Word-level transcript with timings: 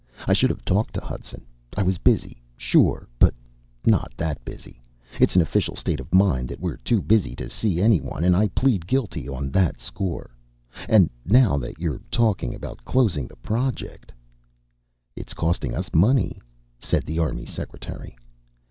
I 0.27 0.33
should 0.33 0.49
have 0.49 0.65
talked 0.65 0.95
to 0.95 0.99
Hudson. 0.99 1.45
I 1.77 1.83
was 1.83 1.99
busy, 1.99 2.41
sure, 2.57 3.07
but 3.19 3.35
not 3.85 4.11
that 4.17 4.43
busy. 4.43 4.81
It's 5.19 5.35
an 5.35 5.43
official 5.43 5.75
state 5.75 5.99
of 5.99 6.11
mind 6.11 6.47
that 6.47 6.59
we're 6.59 6.77
too 6.77 7.03
busy 7.03 7.35
to 7.35 7.51
see 7.51 7.79
anyone 7.79 8.23
and 8.23 8.35
I 8.35 8.47
plead 8.47 8.87
guilty 8.87 9.29
on 9.29 9.51
that 9.51 9.79
score. 9.79 10.31
And 10.89 11.11
now 11.23 11.55
that 11.59 11.77
you're 11.77 12.01
talking 12.09 12.55
about 12.55 12.83
closing 12.83 13.27
the 13.27 13.35
project" 13.35 14.11
"It's 15.15 15.35
costing 15.35 15.75
us 15.75 15.91
money," 15.93 16.41
said 16.79 17.05
the 17.05 17.19
army 17.19 17.45
secretary. 17.45 18.17